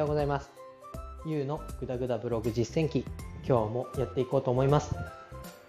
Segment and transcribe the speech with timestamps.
[0.00, 0.50] ようございます。
[1.26, 3.04] ゆうのぐだぐだブログ実践記
[3.46, 4.94] 今日もやっていこうと思います。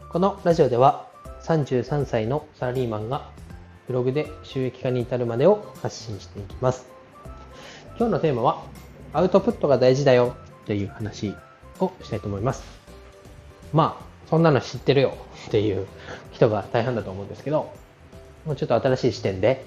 [0.10, 1.08] このラジオでは
[1.44, 3.30] 33歳のサラリーマンが
[3.88, 6.86] ブログで収益化に至るまでを発信していきます。
[7.98, 8.64] 今日のテーマは
[9.12, 11.36] アウトプットが大事だよっていう話
[11.82, 12.64] をしたいと思います。
[13.74, 15.18] まあそんなの知ってるよ
[15.48, 15.88] っていう
[16.32, 17.74] 人が大半だと思うんですけど
[18.46, 19.66] もうちょっと新しい視点で、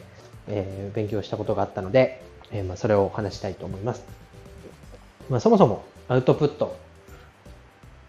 [0.49, 2.23] えー、勉強したことがあったので
[2.55, 4.05] えー、まあ、それを話したいと思います。
[5.29, 6.77] まあ、そもそもアウトプット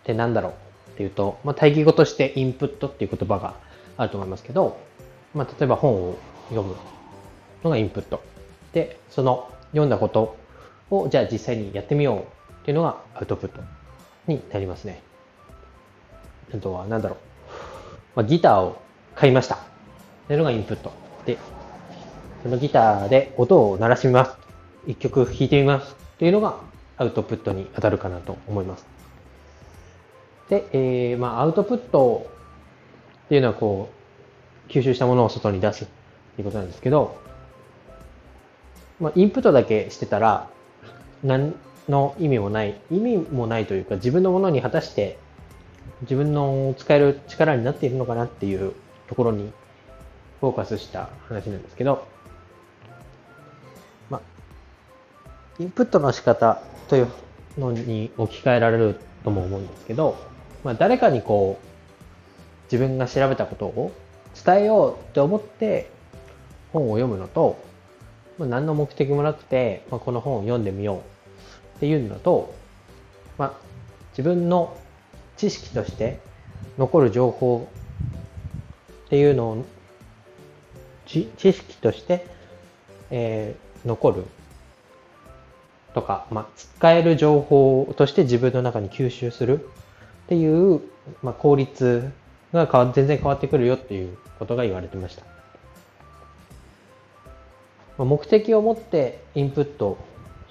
[0.04, 0.54] って何だろう
[0.92, 3.56] っていうと、まあ、対義語としてインプットっていう言葉が
[3.98, 4.78] あると思いますけど、
[5.34, 6.18] まあ、例えば本を
[6.50, 6.76] 読む
[7.64, 8.22] のがインプット。
[8.74, 10.38] で、その読んだこと
[10.90, 13.62] をじゃあ実際にやってみようっていうのがアウトプット
[14.28, 15.02] になりますね。
[16.54, 17.18] あとは何だろう。
[18.16, 18.82] まあ、ギターを
[19.16, 19.56] 買いました。
[19.56, 19.60] っ
[20.28, 20.92] ていうのがインプット。
[21.26, 21.38] で、
[22.44, 24.38] そのギターで音を鳴らしてみます。
[24.88, 25.94] 一曲弾いてみます。
[25.94, 26.58] っていうのが
[26.98, 28.86] アウトプットに当たるかなと思います。
[30.50, 32.28] で、えー、まあ、アウトプット
[33.26, 33.90] っていうのはこ
[34.68, 35.88] う、吸収したものを外に出すっ
[36.36, 37.18] ていうことなんですけど、
[39.00, 40.50] まあ、インプットだけしてたら、
[41.24, 41.56] 何
[41.90, 45.18] の意味もない、意味もないというか、自分のものに果たして
[46.02, 48.74] 自分の使える力になっているのかなっていう
[49.08, 49.52] ところに
[50.42, 52.08] フォーカスした話なんですけど、
[55.60, 57.08] インプットの仕方という
[57.58, 60.18] のに置き換えられるとも思うんですけど、
[60.64, 61.66] まあ、誰かにこう
[62.72, 63.92] 自分が調べたことを
[64.44, 65.90] 伝えようって思って
[66.74, 67.58] 本を読むのと、
[68.38, 72.54] まあ、何の目的もなくて、まあ、この本を読んでみようっていうのと、
[73.38, 73.54] まあ、
[74.12, 74.76] 自分の
[75.38, 76.20] 知識として
[76.78, 77.70] 残る情報
[79.06, 79.66] っていうのを
[81.06, 82.28] 知識として、
[83.10, 84.26] えー、残る
[85.96, 89.68] とか、まあ、使える情報として自分の中に吸収するっ
[90.28, 90.82] ていう、
[91.24, 92.12] まあ、効率
[92.52, 95.24] が変わ全然変わってくるよっていうことが言われてました。
[97.98, 99.98] まあ、目的を持ってインプット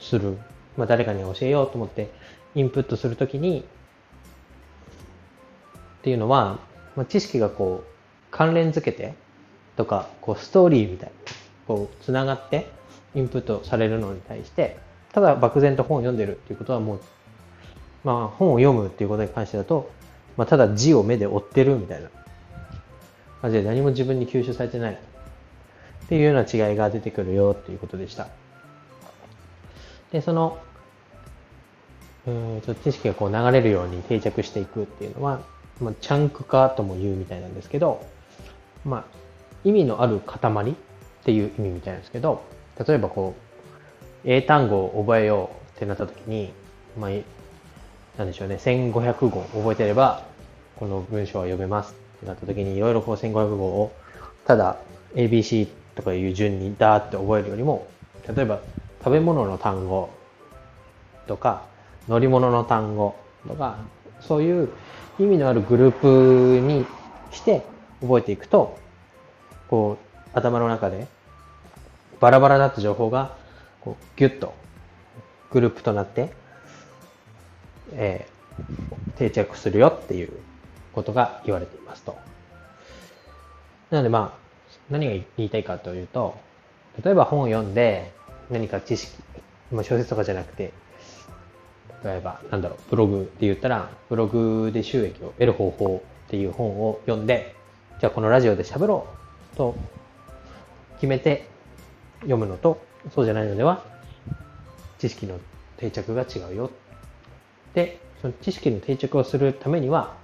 [0.01, 0.39] する、
[0.79, 2.11] まあ、誰かに教えようと思って
[2.55, 3.63] インプットするときにっ
[6.03, 6.59] ていうのは、
[6.97, 7.91] まあ、知識がこう
[8.31, 9.13] 関連づけて
[9.77, 11.15] とかこうストーリーみたいに
[11.67, 12.71] こうつながって
[13.15, 14.83] インプットされるのに対して
[15.15, 17.01] ただ漠然と本を読んでるっていうことはもう、
[18.03, 19.91] まあ本を読むっていうことに関してだと、
[20.37, 22.11] まあただ字を目で追ってるみたいな
[23.41, 24.97] 感じで何も自分に吸収されてないっ
[26.09, 28.27] ていうような違いが出てくるよっていうことでした。
[30.11, 30.59] で、その、
[32.27, 35.41] うんと知識がこう流れるように定着していくっていうのは、
[35.81, 38.05] まあ、チャンク化とも言うみたいなんですけど、
[38.85, 39.05] まあ、
[39.65, 40.39] 意味のある塊
[40.71, 40.75] っ
[41.25, 42.43] ていう意味みたいなんですけど、
[42.87, 43.54] 例えばこう、
[44.25, 46.53] 英単語を覚えようってなった時に、
[46.99, 47.11] まあ、
[48.17, 50.25] なんでしょうね、1500語覚えてれば、
[50.77, 53.93] この文章は読めますってなった時に、いろいろこう1500語を、
[54.47, 54.77] ただ
[55.15, 57.87] ABC とかいう順にダーって覚えるよりも、
[58.35, 58.61] 例えば
[59.01, 60.09] 食べ物の単語
[61.27, 61.67] とか、
[62.09, 63.79] 乗り物の単語とか、
[64.21, 64.71] そういう
[65.19, 66.87] 意味のあるグループに
[67.31, 67.63] して
[68.01, 68.79] 覚えていくと、
[69.69, 71.07] こう、頭の中で
[72.21, 73.37] バラバラだった情報が
[73.85, 74.55] こうギュッと
[75.51, 76.33] グループとなって、
[77.93, 80.33] えー、定着するよっていう
[80.93, 82.17] ことが言われていますと。
[83.91, 84.45] なのでまあ、
[84.91, 86.37] 何が言いたいかというと、
[87.05, 88.13] 例えば本を読んで
[88.51, 89.17] 何か知識、
[89.71, 90.73] まあ、小説とかじゃなくて、
[92.05, 97.55] 例えば、なんだろう、ブログで言ったら、ブログで収益を得る方法っていう本を読んで、
[98.01, 99.07] じゃあこのラジオで喋ろ
[99.55, 99.75] うと
[100.97, 101.47] 決めて
[102.21, 102.81] 読むのと、
[103.13, 103.85] そうじゃないのでは
[104.99, 105.39] 知識の
[105.77, 106.71] 定着が違うよ。
[107.75, 110.15] で、その知識の定着をするためには、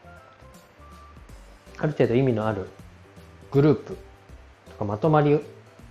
[1.76, 2.68] ある程度意味のある
[3.50, 3.96] グループ
[4.70, 5.40] とかまとまり、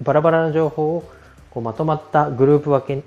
[0.02, 1.12] バラバラな情報を
[1.52, 3.04] こうまとまったグループ分け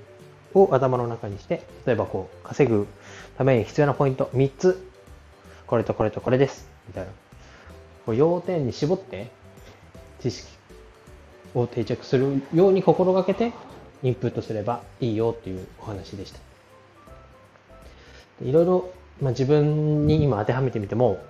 [0.53, 2.87] を頭の中にして、例えばこう稼ぐ
[3.37, 4.87] ために必要なポイント3つ、
[5.65, 7.11] これとこれとこれです、みたいな。
[8.05, 9.31] こう要点に絞って
[10.21, 10.49] 知識
[11.55, 13.53] を定着するように心がけて
[14.03, 16.39] インプットすればいいよっていうお話でした。
[18.43, 21.23] いろいろ、まあ、自分に今当てはめてみても、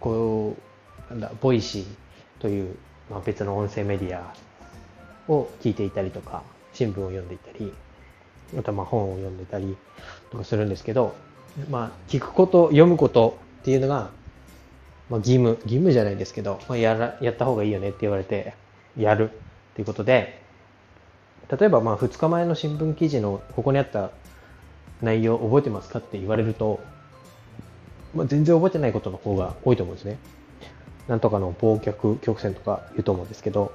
[0.00, 0.56] こ
[1.08, 1.84] う、なんだ、ボイシー
[2.40, 2.76] という、
[3.10, 4.34] まあ、別の音声メディア
[5.28, 6.42] を聞いていたりとか、
[6.72, 7.72] 新聞を読んでいたり、
[8.58, 9.76] あとまあ本を読んでたり
[10.30, 11.14] とかするんですけど、
[11.70, 14.10] まあ、聞くこと、読むことっていうのが、
[15.08, 18.54] まあ、義務、義務じゃないですけど、まあ、やら、やった方がいいよねって言われて、
[18.98, 19.34] やるっ
[19.74, 20.43] ていうことで、
[21.50, 24.10] 例えばまあ2日前の新聞記事のここにあった
[25.02, 26.80] 内容覚えてますかって言われると、
[28.14, 30.18] まあ、全然覚えてないことの方が多いと思うんですね。
[31.08, 33.72] なんとかの忘却曲線とか言うと思うんですけど、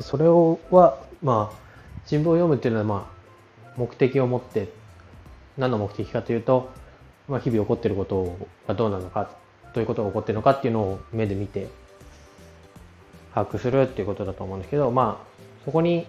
[0.00, 1.56] それをは、まあ、
[2.06, 3.10] 新聞を読むっていうのは、ま
[3.66, 4.68] あ、目的を持って、
[5.58, 6.70] 何の目的かというと、
[7.28, 8.36] まあ、日々起こっていること
[8.68, 9.30] がどうなのか、
[9.74, 11.68] どういうことが起こっているのかっていうのを目で見て、
[13.34, 15.26] 把握するっていうことだと思うんですけど、まあ、
[15.64, 16.06] そこに、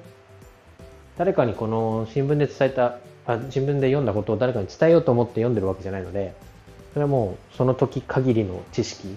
[1.21, 2.97] 誰かにこの新聞で伝えた、
[3.27, 6.33] あ新聞で読んだことを誰かに伝えようと思って読んでるわけじゃないので、
[6.93, 9.15] それはもうその時限りの知識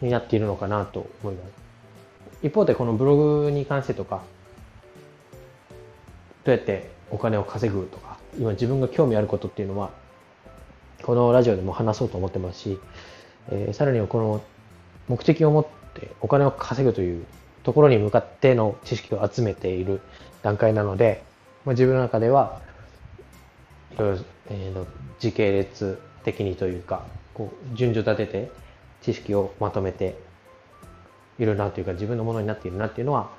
[0.00, 1.52] になっているのかなと思います。
[2.42, 4.22] 一方でこのブログに関してとか、
[6.44, 9.90] どうやってお金を稼ぐとか、今自分が興味あることっていうのは、
[11.02, 12.78] このラジオでも話そうと思ってますし、
[13.50, 14.42] えー、さらにはこの
[15.08, 17.26] 目的を持ってお金を稼ぐという
[17.62, 20.00] ところに向かっての知識を集めている
[20.42, 21.22] 段階なので、
[21.64, 22.60] まあ、自分の中では、
[23.94, 24.86] いろいろ、えー、
[25.20, 28.50] 時系列的にというか、こう順序立てて
[29.00, 30.16] 知識をまとめて
[31.38, 33.30] いるなというか自分のものになっているなっていうのは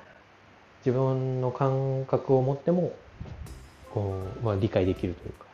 [0.84, 2.92] 自分の感覚を持っても
[3.92, 5.46] こう、まあ、理解できるというか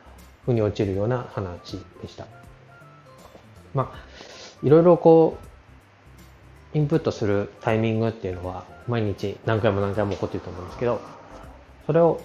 [0.45, 2.25] 腑に落ちるような話でした。
[3.73, 3.99] まあ
[4.63, 5.50] いろいろこう
[6.73, 11.01] インプットするタイミングっていうのは毎日何回も何回も起こってると思うんですけど
[11.85, 12.21] それを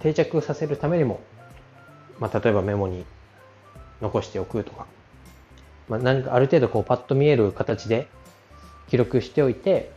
[0.00, 1.20] 定着させるためにも、
[2.18, 3.04] まあ、例えばメモに
[4.00, 4.86] 残しておくとか、
[5.88, 8.08] まあ、何かある程度こうパッと見える形で
[8.88, 9.90] 記録しておいて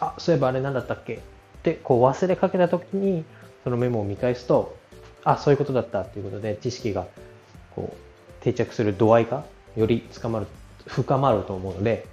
[0.00, 1.14] あそういえばあれ何だったっけ？
[1.14, 1.18] っ
[1.62, 3.24] てこう忘れかけた時に
[3.62, 4.76] そのメモを見返すと
[5.22, 7.06] あそういうことだったっていうことで知識が
[7.76, 9.44] こう定着する度合いが
[9.76, 10.46] より深まる
[10.86, 12.06] 深まると思うので、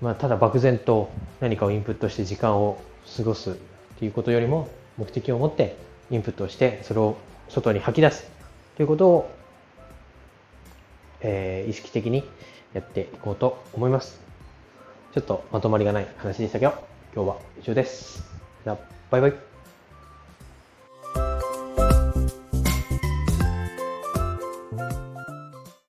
[0.00, 1.10] まあ、ただ漠然と
[1.40, 2.80] 何かをインプットして時間を
[3.16, 3.54] 過ごすっ
[3.98, 5.76] ていうことよりも目的を持って
[6.10, 7.16] インプットしてそれを
[7.48, 8.30] 外に吐き出す
[8.76, 9.30] ということを、
[11.20, 12.24] えー、意識的に
[12.74, 14.20] やっていこうと思います。
[15.14, 16.74] ちょっとまとまりがない話でしたけど、
[17.14, 18.22] 今日は以上です。
[18.62, 18.78] じゃあ、
[19.10, 19.47] バイバイ。